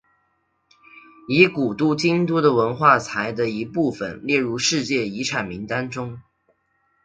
[1.27, 6.19] 以古都京都的文化财的一部份列入世界遗产名单中。